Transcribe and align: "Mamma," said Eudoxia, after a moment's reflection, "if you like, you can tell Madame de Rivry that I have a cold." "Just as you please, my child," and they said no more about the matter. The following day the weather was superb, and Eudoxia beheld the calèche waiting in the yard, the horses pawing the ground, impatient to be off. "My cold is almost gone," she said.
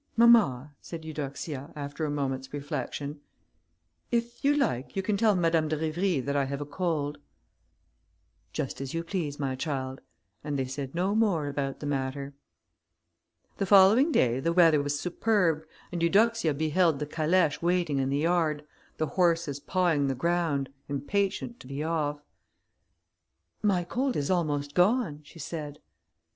"Mamma," 0.17 0.73
said 0.81 1.05
Eudoxia, 1.05 1.71
after 1.75 2.05
a 2.05 2.09
moment's 2.09 2.51
reflection, 2.51 3.21
"if 4.11 4.43
you 4.43 4.55
like, 4.57 4.95
you 4.95 5.03
can 5.03 5.15
tell 5.15 5.35
Madame 5.35 5.67
de 5.67 5.77
Rivry 5.77 6.19
that 6.21 6.35
I 6.35 6.45
have 6.45 6.59
a 6.59 6.65
cold." 6.65 7.19
"Just 8.51 8.81
as 8.81 8.95
you 8.95 9.03
please, 9.03 9.39
my 9.39 9.55
child," 9.55 10.01
and 10.43 10.57
they 10.57 10.65
said 10.65 10.95
no 10.95 11.13
more 11.13 11.45
about 11.47 11.79
the 11.81 11.85
matter. 11.85 12.33
The 13.57 13.67
following 13.67 14.11
day 14.11 14.39
the 14.39 14.53
weather 14.53 14.81
was 14.81 14.99
superb, 14.99 15.67
and 15.91 16.01
Eudoxia 16.01 16.55
beheld 16.55 16.97
the 16.97 17.05
calèche 17.05 17.61
waiting 17.61 17.99
in 17.99 18.09
the 18.09 18.17
yard, 18.17 18.65
the 18.97 19.05
horses 19.05 19.59
pawing 19.59 20.07
the 20.07 20.15
ground, 20.15 20.69
impatient 20.89 21.59
to 21.59 21.67
be 21.67 21.83
off. 21.83 22.23
"My 23.61 23.83
cold 23.83 24.15
is 24.15 24.31
almost 24.31 24.73
gone," 24.73 25.19
she 25.21 25.37
said. 25.37 25.77